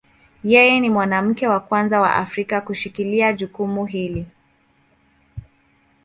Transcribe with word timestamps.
Yeye 0.51 0.79
ni 0.79 0.89
mwanamke 0.89 1.47
wa 1.47 1.59
kwanza 1.59 2.01
wa 2.01 2.09
Kiafrika 2.09 2.61
kushikilia 2.61 3.33
jukumu 3.33 3.85
hili. 3.85 4.25